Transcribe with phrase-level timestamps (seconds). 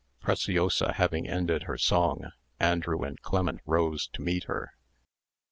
[0.19, 4.73] Preciosa having ended her song, Andrew and Clement rose to meet her.